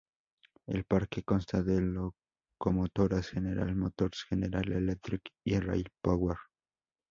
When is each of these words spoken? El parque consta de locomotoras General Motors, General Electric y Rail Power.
El 0.65 0.83
parque 0.85 1.21
consta 1.21 1.61
de 1.61 1.79
locomotoras 1.79 3.27
General 3.29 3.75
Motors, 3.75 4.23
General 4.23 4.67
Electric 4.71 5.21
y 5.45 5.59
Rail 5.59 5.89
Power. 6.01 6.37